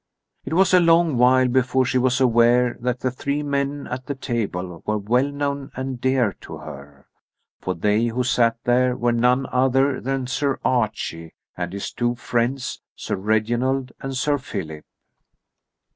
[0.45, 4.15] It was a long while before she was aware that the three men at the
[4.15, 7.07] table were well known and dear to her.
[7.59, 12.81] For they who sat there were none other than Sir Archie and his two friends
[12.95, 14.85] Sir Reginald and Sir Philip.